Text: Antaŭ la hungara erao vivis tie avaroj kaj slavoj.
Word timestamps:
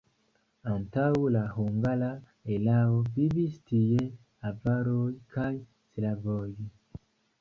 Antaŭ 0.69 1.03
la 1.33 1.41
hungara 1.57 2.09
erao 2.55 2.97
vivis 3.19 3.59
tie 3.73 4.07
avaroj 4.53 5.07
kaj 5.37 5.51
slavoj. 5.85 6.49